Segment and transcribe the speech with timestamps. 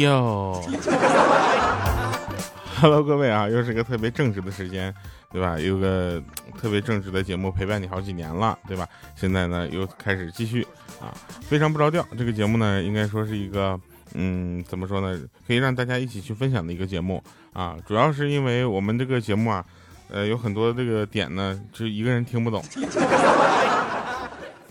[0.00, 0.60] 哟。
[2.80, 4.92] Hello，各位啊，又是一个特别正直的时间，
[5.30, 5.58] 对吧？
[5.58, 6.22] 有个
[6.58, 8.88] 特别正直的节目陪伴你好几年了，对吧？
[9.14, 10.66] 现在呢，又开始继续
[10.98, 11.12] 啊，
[11.42, 12.06] 非常不着调。
[12.16, 13.78] 这个节目呢，应该说是一个，
[14.14, 15.20] 嗯，怎么说呢？
[15.46, 17.22] 可以让大家一起去分享的一个节目
[17.52, 17.76] 啊。
[17.86, 19.62] 主要是因为我们这个节目啊，
[20.08, 22.64] 呃，有很多这个点呢，就一个人听不懂。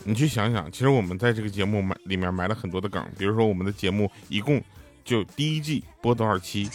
[0.04, 4.60] 你去想想，其实我们在这个节目埋里面埋了很多的梗，比如说我们的节目一共
[5.10, 6.70] 就第一季播多少期？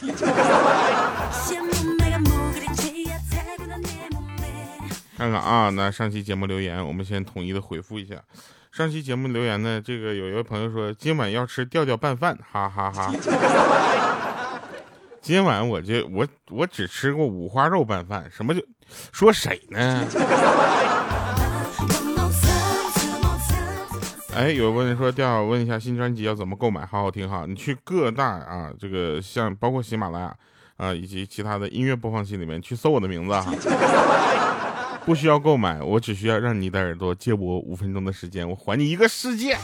[5.16, 8.16] 看看啊，那上期节目留言，我们先统一的回复一下。
[8.72, 13.14] 上期节目留言呢，这个有一位朋友说今晚要吃调调拌饭，哈哈哈。
[15.22, 18.60] 今晚我就我我只吃过五花肉拌饭，什么就
[19.12, 20.04] 说谁呢？
[24.34, 26.84] 哎，有问题说调，问一下新专辑要怎么购买？
[26.84, 30.36] 好好听哈，你去各大啊，这个像包括喜马拉雅
[30.76, 33.54] 啊，以及其他的音乐播放器里面去搜我的名字哈。
[35.06, 39.56] 不需要购买，我只需要让你的耳朵借我五分钟的时间，我还你一个世界。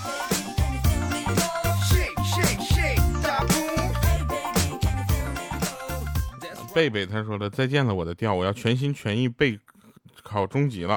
[6.72, 9.58] 贝贝他说了再见了，我的调，我要全心全意备
[10.22, 10.96] 考中级了。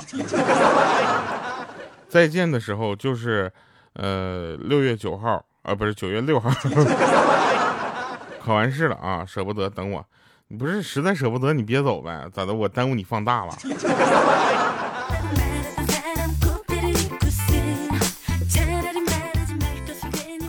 [2.14, 3.52] 再见的时候就是，
[3.94, 6.48] 呃，六月九号啊，不是九月六号，
[8.40, 10.06] 考完试了啊，舍不得等我，
[10.50, 12.30] 你不是实在舍不得你别走呗？
[12.32, 12.54] 咋的？
[12.54, 13.58] 我耽误你放大了？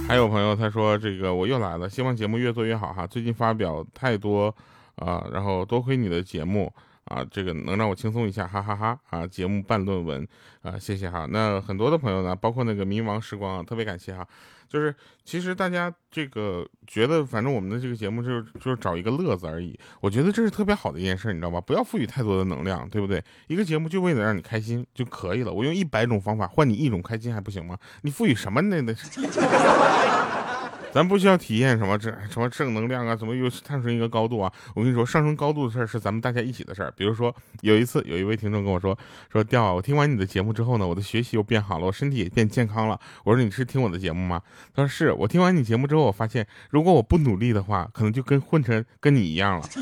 [0.07, 3.07] 还有朋友他说这个我又来了，希望节目越做越好哈。
[3.07, 4.55] 最近发表太多
[4.97, 6.71] 啊，然后多亏你的节目。
[7.07, 8.99] 啊，这个能让我轻松一下，哈哈哈！
[9.11, 10.27] 啊，节目办论文
[10.63, 11.27] 啊，谢谢哈。
[11.31, 14.27] 那很多的朋友呢，包括那个迷茫时光啊，特别感谢哈。
[14.67, 14.93] 就是
[15.23, 19.79] 其实大家这个觉得，反正我们的这个节目就是就是找一个乐子而已。
[20.01, 21.61] 我觉得这是特别好的一件事，你知道吧？
[21.61, 23.23] 不要赋予太多的能量，对不对？
[23.47, 25.53] 一个节目就为了让你开心就可以了。
[25.53, 27.79] 我用一百种方法换你一种开心还不行吗？
[28.03, 28.93] 你赋予什么那那？
[30.95, 34.53] 咱不需要体验什么这什么正能量啊，怎么又上升一个高度啊？
[34.77, 36.95] 我跟你说，上升高度的事儿是咱们大家一起的事儿。
[36.97, 38.97] 比如说，有一次有一位听众跟我说
[39.29, 42.97] 说，调啊，我听完你的节目之后呢，我的学习又变好了，我身体也变健康了。
[43.25, 44.41] 我说你是听我的节目吗？
[44.73, 49.69] 他说是我听完你节目之后，我发现如果我不努力的话，可能就跟混成跟你一样了。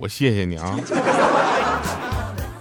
[0.00, 0.74] 我谢谢你啊。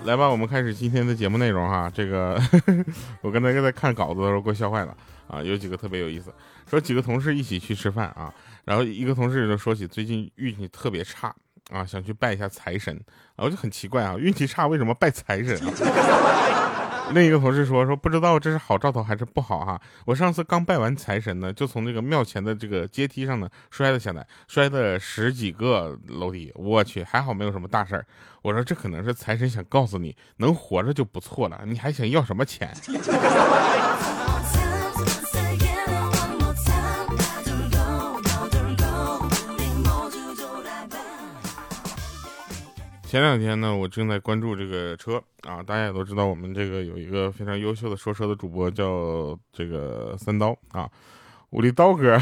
[0.05, 1.91] 来吧，我们开始今天的节目内容哈。
[1.93, 2.41] 这个
[3.21, 4.95] 我刚才在看稿子的时候，给我笑坏了
[5.27, 5.43] 啊！
[5.43, 6.33] 有几个特别有意思，
[6.67, 8.33] 说几个同事一起去吃饭啊，
[8.65, 11.35] 然后一个同事就说起最近运气特别差
[11.71, 12.95] 啊，想去拜一下财神
[13.35, 16.78] 啊，我就很奇怪啊，运气差为什么拜财神啊？
[17.14, 19.80] 另一个同事说说不知道这是好兆头还是不好哈。
[20.06, 26.52] 我上次刚拜完财神呢，就从这个庙前的这个阶梯上呢摔了下来，摔的十几个楼梯。
[26.56, 28.06] 我去，还好没有什么大事儿。
[28.42, 32.72] 我说这可能是财神想告诉你，能活着就不错了，你还想要什么钱？
[43.09, 50.88] 前两天呢，我正在关注这个车啊，大家也都知道，我们这个有一个非常优秀的说车的主播，叫这个三刀啊，
[51.50, 52.20] 武力刀哥，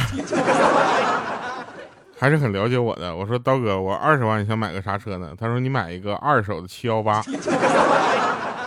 [2.17, 3.13] 还是很了解我的。
[3.13, 5.35] 我说刀哥，我二十万你想买个啥车呢？
[5.37, 7.21] 他说你买一个二手的七幺八，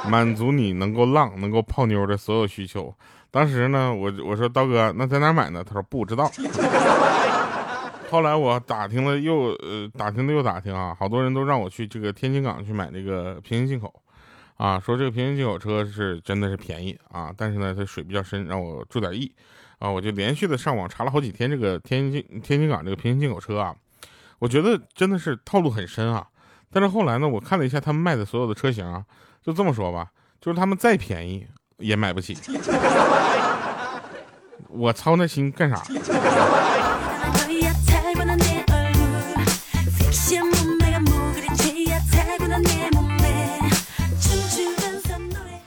[0.07, 2.95] 满足你能够浪、能够泡妞的所有需求。
[3.31, 5.65] 当时呢，我我说刀哥，那在哪买呢？
[5.67, 6.31] 他说不知道。
[8.11, 14.03] 后来我打听了又呃打听了又打听啊，好多人都让我去这个天津港去买那个平行进口，
[14.57, 19.33] 啊，说这个平行进口车是真的是便宜啊，但是呢它水比较深，让我注点意。
[19.79, 23.75] 啊，我就连续的上网查了好几天这个天津天津港这个平行进口车啊，
[24.39, 26.27] 我觉得真的是套路很深啊，
[26.71, 29.03] 但是后来呢，我看了一下他们卖的所有的车型啊，
[29.43, 31.47] 就这么说吧，就是他们再便宜
[31.79, 32.37] 也买不起，
[34.69, 35.83] 我操那心干啥？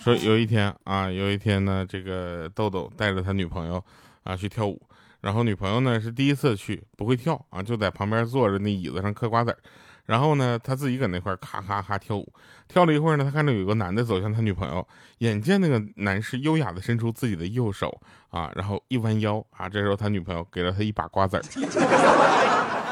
[0.04, 3.82] 说有一天啊，有一天呢，这个豆豆带着他女朋友
[4.26, 4.82] 啊去跳舞，
[5.22, 9.58] 然后女朋友呢是第一次去，不会跳啊，就在旁边坐着那椅子上嗑瓜子，
[10.06, 12.34] 然后呢他自己搁那块咔咔咔跳舞，
[12.68, 14.86] 跳了一会儿呢，他看到有个男的走向他女朋友，
[15.20, 21.44] 眼见那个男士优雅的伸出自己的右手啊，然后一弯腰啊，这时候他女朋友给了他一把瓜子儿。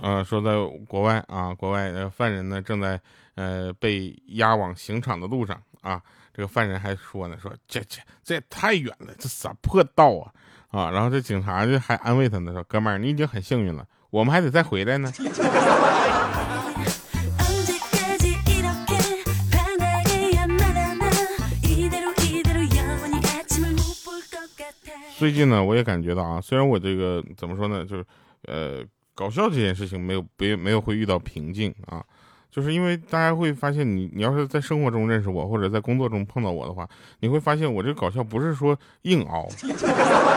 [0.00, 0.52] 呃，说在
[0.86, 3.00] 国外啊，国外呃犯人呢正在
[3.34, 6.00] 呃被押往刑场的路上啊，
[6.32, 10.32] 这个犯人还说呢，说这这这也太远了，这啥破道啊
[10.70, 10.90] 啊！
[10.90, 15.10] 然后这警察就还安慰他呢，说哥们儿，你已经很幸运了，我们还得再回来呢。
[25.18, 28.04] 最近呢，我也感觉到啊，虽然我这个怎么说呢，就是
[28.42, 28.84] 呃，
[29.18, 32.00] 搞笑这件事情没有别没有会遇到瓶颈啊，
[32.52, 36.88] 就是因为大家会发现你你要是在生活中认识我，或者在工作中碰到我的话，
[37.18, 39.48] 你会发现我这搞笑不是说硬熬，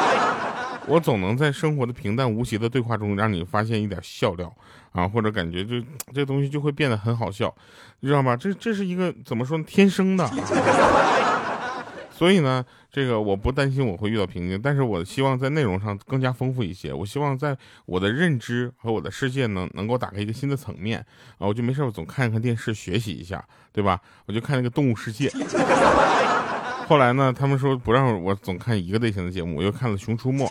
[0.90, 4.52] 我总能在生活的平淡无奇的对话中让你发现一点笑料
[4.94, 5.76] 啊，或者感觉就
[6.12, 7.54] 这东西就会变得很好笑，
[8.00, 8.36] 你知道吗？
[8.36, 10.28] 这这是一个怎么说呢，天生的。
[12.10, 16.92] 所以呢，这个我不担心我会遇到瓶颈，但是我希望在内容上更加丰富一些。
[16.92, 21.00] 我希望在我的认知和我的世界能能够打开一个新的层面
[21.38, 21.48] 啊！
[21.48, 23.42] 我就没事，我总看一看电视学习一下，
[23.72, 23.98] 对吧？
[24.26, 25.30] 我就看那个《动物世界》。
[26.86, 30.46] 后来呢，他们说不让我总看一个类型的节目，我又看了《熊出没》，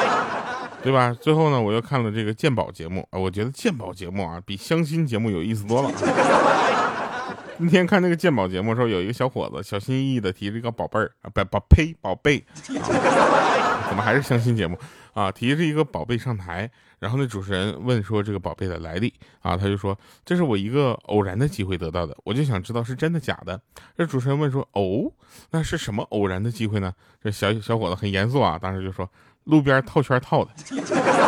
[0.84, 1.16] 对吧？
[1.18, 3.18] 最后呢，我又看了这个鉴宝节目啊！
[3.18, 5.90] 我觉得鉴宝节目啊，比相亲节目有意思多了。
[7.58, 14.78] 那天看那个鉴宝节目的时候，有一个小伙子小心翼翼的提着一个宝贝儿啊，不宝呸宝贝， 怎么还是相亲节目
[15.14, 15.32] 啊？
[15.32, 23.58] 提着一个宝贝上台，然后那主持人问说这个宝贝的来历啊，他就说这是我一个偶然的机会得到的，我就想知道是真的假的。
[23.96, 25.10] 这主持人问说哦，
[25.50, 26.92] 那是什么偶然的机会呢？
[27.22, 29.08] 这小小伙子很严肃啊，当时就说
[29.44, 30.50] 路边套圈套的。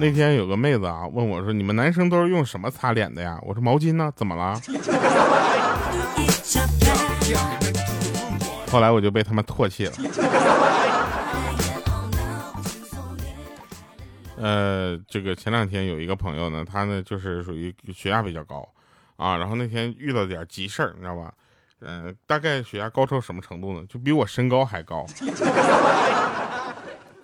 [0.00, 4.12] 那天有个妹子啊问我说：“你们男生都是用什么擦脸的呀？”我说：“毛巾呢？
[4.14, 4.58] 怎么了？”
[8.70, 9.92] 后来我就被他们唾弃了。
[14.36, 18.66] 呃，这个前两天有一个朋友呢，他呢就是属于血压比较高
[19.16, 21.32] 啊，然后那天遇到点急事儿，你知道吧？
[21.80, 23.84] 嗯，大概血压高到什么程度呢？
[23.88, 25.04] 就比我身高还高。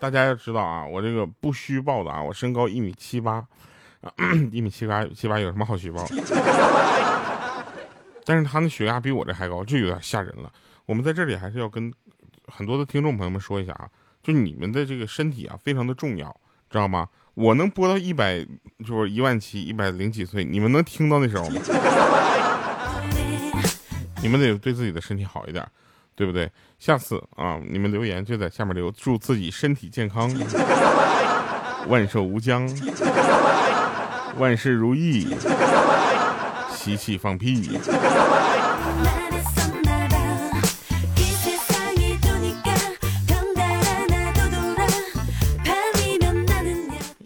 [0.05, 3.43] 大家要知道啊，我这个不虚报的啊，我身高一米七八，
[4.53, 6.07] 一米七八七八有什么好虚报？
[8.23, 10.53] 但是他那血压比我这还高，就有点吓人了。
[10.85, 11.91] 我们在这里还是要跟
[12.49, 13.89] 很多的听众朋友们说一下啊，
[14.23, 16.29] 就你们的这个身体啊，非常的重要，
[16.69, 17.09] 知道吗？
[17.33, 18.47] 我能播到一百，
[18.87, 21.59] 就是一万七，一百零几岁，你们能听到那时候吗？
[24.21, 25.67] 你们得对自己的身体好一点。
[26.17, 26.51] 对不对？
[26.79, 30.31] 下次啊，你们留言就在下面留，祝自己身体健康，
[31.89, 32.69] 万寿无疆，
[34.39, 35.35] 万事如意，
[36.71, 37.79] 吸气放屁。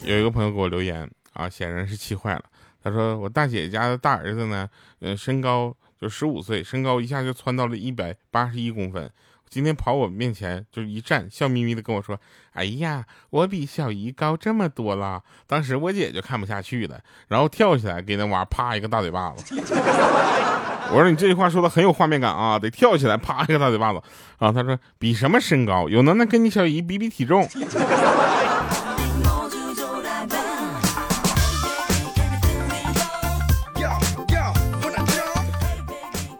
[0.02, 2.42] 有一个朋友给我留言啊，显然是气坏了。
[2.82, 4.68] 他说我大姐家的大儿子呢，
[5.00, 5.76] 嗯，身高。
[6.00, 9.10] 就十五岁，身高一下就窜到了一百八十一公分。
[9.50, 12.20] 今天跑我面前就一站，笑眯眯的跟我说
[12.52, 19.54] ：“哎呀，我比小姨高这么多了。”当时我姐就看不下去了，然后跳起来给那娃啪一个大嘴巴子。
[20.92, 24.02] 我说：“你这句话说的很有画面感啊，得跳起来啪一个大嘴巴子。”
[24.36, 25.88] 啊，他说：“比什么身高？
[25.88, 27.48] 有能耐跟你小姨比比体重。”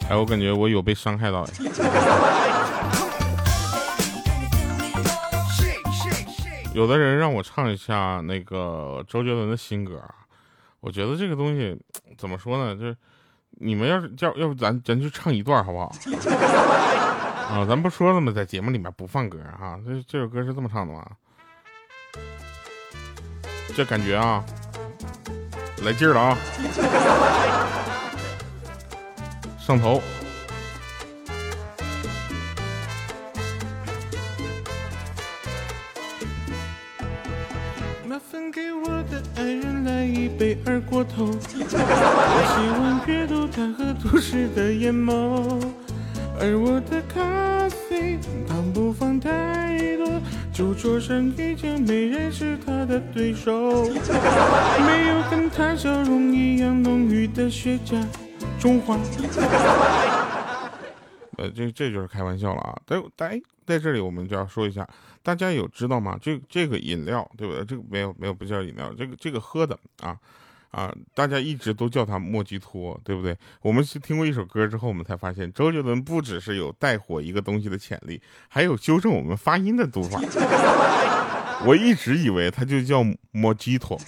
[0.09, 1.51] 哎，我感觉我有被伤害到哎。
[6.75, 10.01] 有的人让我唱一下那个周杰伦的新歌，
[10.81, 11.77] 我觉得这个东西
[12.17, 12.75] 怎么说呢？
[12.75, 12.97] 就是
[13.51, 15.87] 你们要是叫，要不咱咱就唱一段好不好？
[17.51, 18.31] 啊，咱不说了吗？
[18.31, 19.77] 在节目里面不放歌哈。
[19.85, 21.05] 这这首歌是这么唱的吗？
[23.75, 24.45] 这感觉啊，
[25.85, 26.39] 来劲了啊！
[29.69, 30.01] 上头。
[38.09, 41.67] 麻烦给我的爱人来一杯二锅头，我喜
[42.81, 45.61] 欢阅读他和都市的眼眸，
[46.41, 50.09] 而我的咖啡糖不放太多，
[50.51, 58.03] 酒桌上已经没人是他的对手，没有跟他笑容一样浓郁的雪茄。
[58.59, 58.99] 中华，
[61.39, 62.77] 呃，这这就是开玩笑了啊！
[62.87, 64.87] 在在在这里，我们就要说一下，
[65.23, 66.19] 大家有知道吗？
[66.21, 67.65] 这这个饮料，对不对？
[67.65, 70.17] 这个没有没有不叫饮料，这个这个喝的啊，
[70.73, 73.37] 啊，大家一直都叫他莫吉托，对不对？
[73.63, 80.21] 我们是听过一首歌之后，我们才发现周杰伦不只是有带火一个东西的潜力，还有纠正我们发音的读法。
[81.67, 84.01] 我一直以为他就叫莫吉托，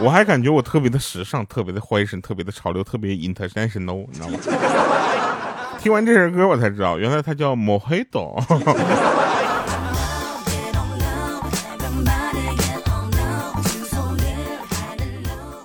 [0.00, 4.38] 我还感觉我特别的时尚，特别的坏神，特别的潮流，特别 international，你知道吗？
[5.78, 8.36] 听完这首歌，我才知道原来他叫莫黑豆。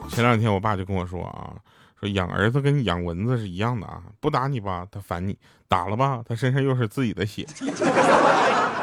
[0.10, 1.54] 前两天我爸就跟我说啊，
[2.00, 5.34] 说养儿子跟养蚊子是一样的啊，不打你吧，他烦你；
[5.68, 7.46] 打了吧，他身上又是自己的血。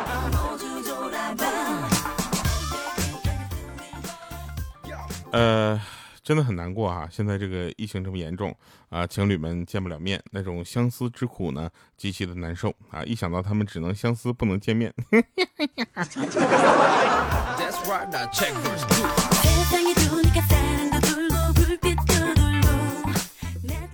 [5.34, 5.80] 呃，
[6.22, 7.08] 真的很难过啊！
[7.10, 8.56] 现在这个疫情这么严重
[8.88, 13.02] 啊，情侣们见不了面，那种相思之苦呢，极其的难受啊！
[13.02, 14.94] 一想到他们只能相思不能见面。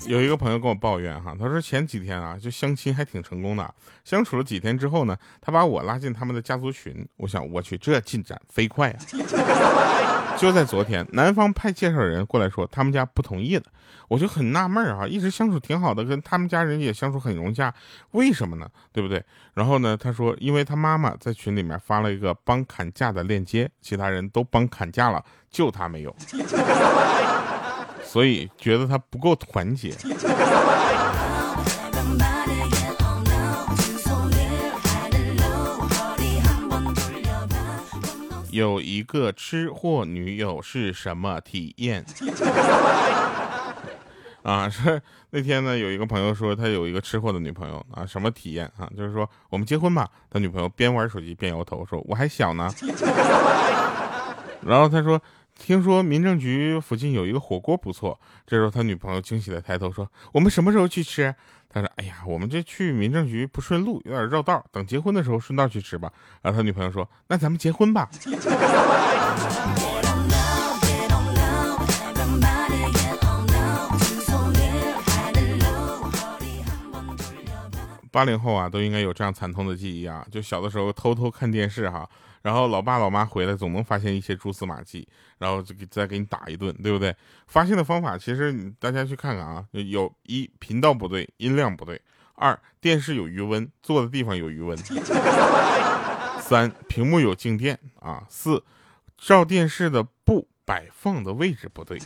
[0.06, 7.08] 有一个朋友跟我抱怨哈，他说前几天啊，就相亲还挺成功的，相处了几天之后呢，他把我拉进他们的家族群。
[7.16, 8.98] 我想，我去，这进展飞快啊！
[10.40, 13.64] 就在昨天，男方派介绍人过来说他们家不同意了，
[14.08, 17.70] 我就很纳闷啊，一直相处挺好的，跟他们家人也相处很融洽，
[18.12, 18.66] 为什么呢？
[18.90, 19.22] 对不对？
[19.52, 26.16] 然后呢，他说，因为他妈妈在群里面发了一个帮砍价的链接，其他人都帮砍价了，就他没有。
[28.02, 29.94] 所以觉得他不够团结。
[38.60, 42.04] 有一个吃货女友是什么体验？
[44.42, 45.00] 啊，是
[45.30, 48.88] 那天呢，有一个朋友说他有一个吃货的女朋友啊，什么体验啊？
[48.96, 50.08] 就是说我们结婚吧。
[50.30, 52.70] 他女朋友边玩手机边摇头说我还小呢。
[54.62, 55.20] 然后他说。
[55.60, 61.32] 听说民政局附近有一个火锅不错，这时候他女朋友惊喜的抬头说：“我们什么时候去吃？”
[61.68, 66.10] 他说：“哎呀，我们这去民政局不顺路，有点绕道，等结婚的时候顺道去吃吧。”
[66.42, 68.08] 然后他女朋友说：“那咱们结婚吧。”
[78.10, 80.26] 八零后啊，都应该有这样惨痛的记忆啊！
[80.32, 82.08] 就小的时候偷偷看电视哈，
[82.42, 85.06] 然后老爸老妈回来总能发现一些蛛丝马迹，
[85.38, 87.14] 然后就给再给你打一顿，对不对？
[87.46, 91.96] 发现的方法其实大家去看看啊，有一频道不对，音量不对；
[92.34, 94.76] 二电视有余温，坐的地方有余温；
[96.40, 98.64] 三屏幕有静电啊；四
[99.18, 101.98] 照电视的布摆放的位置不对。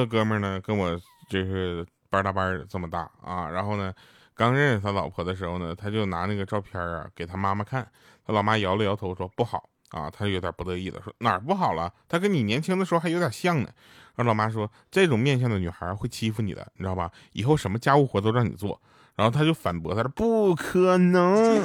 [0.00, 0.90] 个哥们儿呢，跟我
[1.28, 3.92] 就是班搭班这么大啊，然后呢，
[4.34, 7.86] 刚认识他老婆的时候呢，他就拿那个照片啊给他妈妈看，
[8.26, 11.92] 他老妈摇了摇头说不好啊，他有点不得意了说哪儿不好了？
[12.08, 13.68] 他跟你年轻的时候还有点像呢。
[14.16, 17.10] 然后老妈说这种面相的女孩会欺负你的，你知道吧？
[17.32, 18.80] 以后什么家务活都让你做。
[19.16, 21.62] 然后他就反驳他说不可能。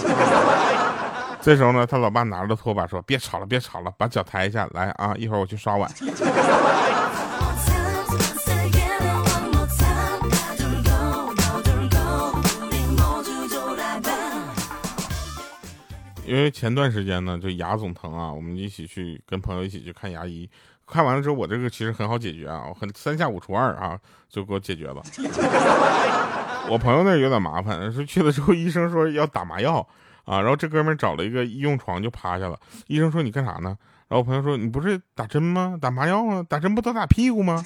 [1.41, 5.89] 这时候呢，他老爸拿着拖把说别吵了，别吵了，把脚抬一下来啊，一会儿我去刷碗。
[16.25, 20.49] 因为前段时间呢，就牙总疼啊，我们一起去跟朋友一起去看牙医，
[20.87, 25.01] 看完了之后，我这个其实很好解决啊，我很三下五除二啊，就给我解决了。
[26.67, 29.87] 我朋友那有点麻烦，说去了之后，医生说要打麻药
[30.23, 33.77] 啊，然后这哥们找了一个医用床就趴下了，医生说你干啥呢？
[34.07, 35.77] 然后我朋友说你不是打针吗？
[35.79, 36.43] 打麻药啊？
[36.47, 37.63] 打针不都打屁股吗？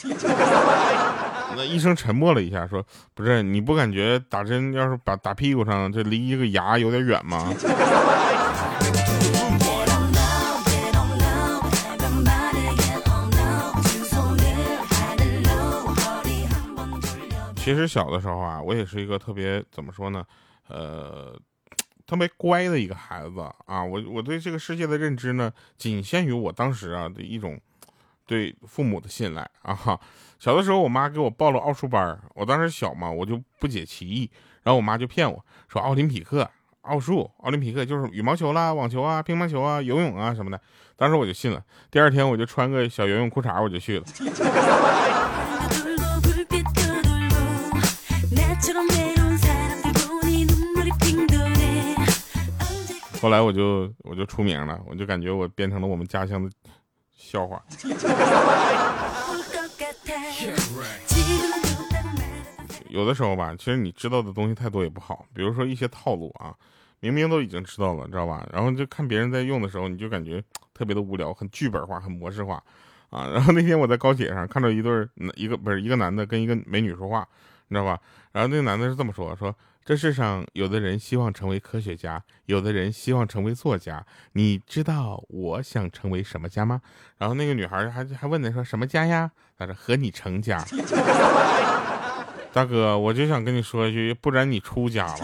[1.60, 2.82] 那医生沉默了一下，说
[3.14, 7.54] ：“不是，你不感觉打针要是打打屁股上，这离一个牙有点远吗？”
[17.58, 20.24] 其实小的时候啊，我也是一个特别怎么说呢，
[20.70, 21.38] 呃，
[22.08, 23.84] 特别乖的一个孩子啊。
[23.84, 27.60] 我我对这个世界的认知呢，仅限于我当时啊的一种。
[28.26, 29.74] 对父母的信赖啊！
[29.74, 30.00] 哈
[30.40, 34.32] 小的时候我妈给我报了奥数班，我当时小嘛，我就不解其意，
[34.64, 36.50] 然后我妈就骗我说奥林匹克
[36.84, 40.62] 奥数，奥林匹克就是羽毛球啦、网球啊、乒乓球啊、游泳啊什么的，
[40.96, 41.62] 当时我就信了。
[41.92, 44.06] 第二天我就穿个小游泳裤衩我就去了。
[53.22, 56.50] 后来我就我就出名了，我就感觉我变成了我们家乡的。
[57.12, 57.62] 笑话。
[62.90, 66.54] 有的时候吧，其实你知道的东西太多也不好，比如说一些套路啊，
[67.00, 68.46] 明明都已经知道了，知道吧？
[68.52, 70.44] 然后就看别人在用的时候，你就感觉
[70.74, 72.62] 特别的无聊，很剧本化，很模式化
[73.10, 73.30] 啊。
[73.30, 77.28] 然后那天我在高铁上看到一对一个不是一个男的跟一个美女说话，
[77.70, 78.00] 你知道吧？
[78.32, 79.56] 然后那个男的是这么说：说
[79.86, 86.82] 这世上有的人希望成为科学家，有的人希望成为作家，你知道我想成为什么家吗？
[87.18, 89.32] 然后那个女孩还还问他说什么家呀？
[89.58, 90.64] 他说和你成家。
[92.52, 95.18] 大哥，我就想跟你说一句，不然你出家了。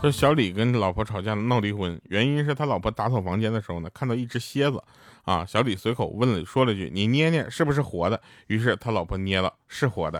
[0.00, 4.82] 说小李跟老婆吵架闹离婚，原因是他老婆打扫房间的时候呢，看到一只蝎子，
[5.24, 10.18] 啊，小李随口问了说了句：“你捏捏是不是活的？”于是他老婆捏了，是活的。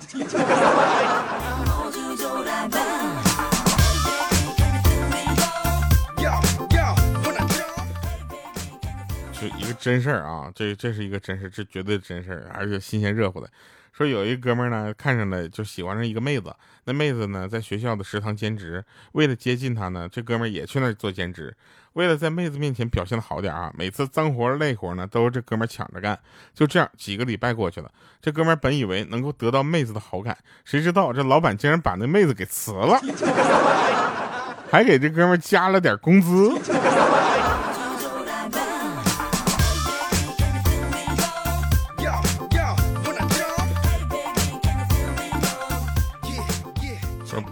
[9.89, 13.49] 真事儿啊，这这是一个真事这绝对真事儿，而且新鲜热乎的。
[13.91, 16.55] 说有一哥们儿呢，看上了就喜欢上一个妹子，
[16.85, 21.57] 那妹子呢在学校的食堂兼职，为了接近她呢，这哥们儿也去那儿做兼职。
[21.95, 26.19] 为了在妹子面前表现的好点啊，每次脏活累活呢都是这哥们儿抢着干。
[26.53, 27.91] 就这样几个礼拜过去了，
[28.21, 33.01] 这哥们儿本以为能够得到妹子的好感，谁知道这老板竟然把那妹子给辞了，
[34.71, 36.53] 还给这哥们儿加了点工资。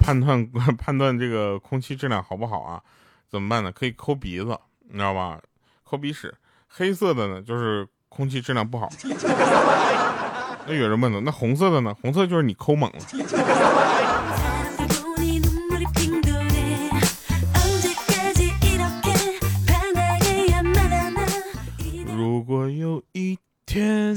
[0.07, 0.47] 判断
[0.79, 2.81] 判断这个空气质量好不好啊？
[3.29, 3.73] 怎么办呢？
[3.73, 4.57] 可以抠鼻子，
[4.89, 5.41] 你知道吧？
[5.83, 6.33] 抠鼻屎，
[6.69, 8.89] 黑色的呢就是空气质量不好。
[10.69, 11.93] 那有人问了，那红色的呢？
[12.01, 12.99] 红色就是你抠猛了。
[22.17, 24.15] 如果有一天，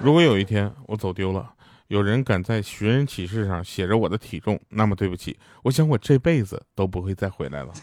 [0.00, 1.52] 如果有一天我走丢了。
[1.88, 7.72] 有人敢在寻人启事上写着我的体重，那么对不起，我想我这辈子都不会再回来了。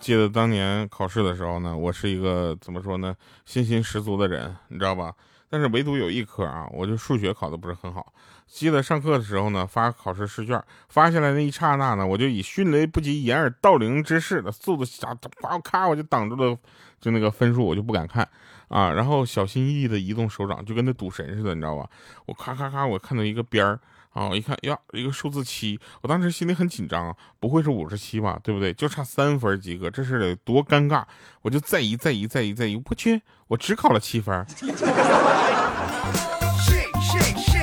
[0.00, 5.12] 记得当年考试的时候呢，我是一个怎么说呢，信心十足的人，你知道吧？
[5.50, 8.12] 但是唯独有一科啊，我就数学考的不是很好。
[8.46, 16.56] 记得上课的时候呢，发考试试卷，发下来那一刹那呢，我就以迅雷不及掩耳盗铃之势的速度，啥啪咔我就挡住了，
[17.00, 18.26] 就那个分数我就不敢看
[18.68, 21.86] 啊， 然后小心翼翼的移动手掌，就跟那赌神似的，你知道吧？
[22.24, 23.78] 我咔咔咔，我看到一个边儿
[24.12, 28.40] 啊，我一看呀，一个数字七，我当时心里很紧张，不会是五十七吧？
[28.42, 28.72] 对不对？
[28.72, 31.04] 就差三分及格，这是得多尴尬！
[31.42, 34.44] 我就再移再移再移再移，我去，我只考了七分。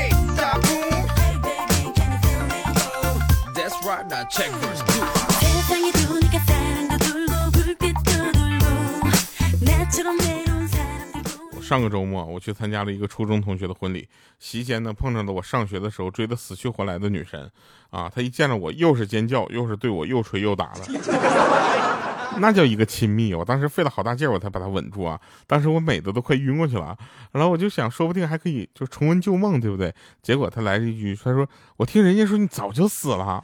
[11.61, 14.07] 上个周末，我去参加了一个初中同学的婚礼，
[14.39, 17.49] 席间呢碰上了我上学的时候追得死去活来的女神，
[17.89, 21.92] 啊，她一见着我又是尖叫，又是对我又捶又打的。
[22.41, 25.19] 那叫一个亲密，我当时费了好大劲儿，我才把他稳住啊！
[25.47, 26.97] 当时我美的都快晕过去了，
[27.31, 29.93] 然后我就想，说不定还可以就重温旧梦，对不对？
[30.21, 33.41] 结果他来了一句，他说：“我听人家说你早就死了。”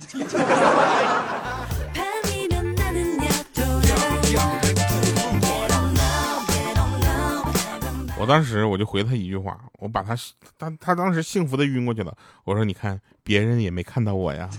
[8.22, 10.14] 我当时我就回他一句话，我把他
[10.58, 12.14] 他他当时幸福的晕过去了。
[12.44, 14.50] 我说：“你看，别人也没看到我呀。”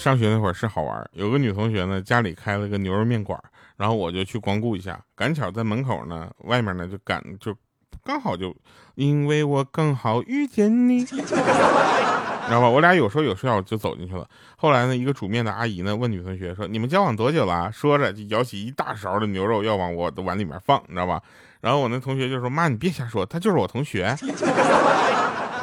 [0.00, 3.38] 上学那会儿是好玩，有个女同学呢，家里开了个牛肉面馆，
[3.76, 4.98] 然后我就去光顾一下。
[5.14, 7.54] 赶巧在门口呢，外面呢就赶就
[8.02, 8.56] 刚好就，
[8.94, 12.66] 因为我刚好遇见你， 知道吧？
[12.66, 14.26] 我俩有说有笑就走进去了。
[14.56, 21.20] 后来呢，一个煮面的阿姨呢问女同学说：“你们交往多久了？”说着就舀起一大勺的牛肉要往我的碗里面放，你知道吧？
[21.60, 24.16] 然后我那同学就说：“妈，你别瞎说，他就是我同学。”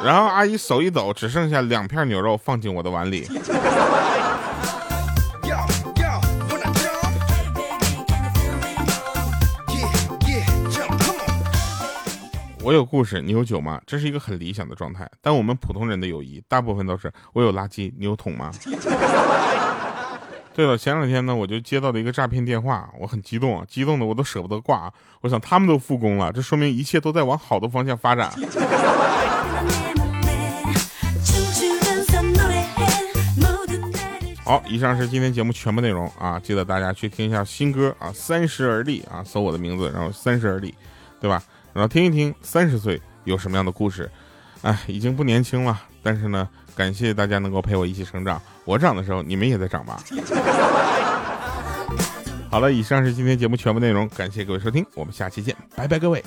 [0.04, 3.26] 然后阿姨手一抖，只剩下两片牛肉放进我的碗里。
[12.68, 13.80] 我有故事，你有酒吗？
[13.86, 15.10] 这是一个很理想的状态。
[15.22, 18.50] 但我们普通人的友谊，大部分都是我有垃圾，你有桶吗？
[20.52, 24.80] 对了，前两天呢，我就接到了一个诈骗电话，我很激动啊，激动的我都舍不得挂。
[24.80, 28.30] 啊我想他们都复工了，这说明一切都在往好的方向发展。
[34.44, 36.38] 好，以上是今天节目全部内容啊！
[36.38, 40.70] 记得大家去听一下新歌啊，《三十而立》啊，搜我的名字，然后《三十而立》，
[41.18, 41.42] 对吧？
[41.72, 44.10] 然后听一听三十岁有什么样的故事。
[44.62, 48.42] 哎，已经不年轻了，但是呢，感谢大家能够陪我一起成长。
[48.64, 50.02] 我长的时候，你们也在长吧？
[52.50, 56.24] 好了，以上是今天节目全部内容，感谢各位收听，我们下期见，拜拜，各位。